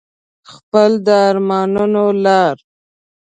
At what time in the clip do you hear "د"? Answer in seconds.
1.05-1.07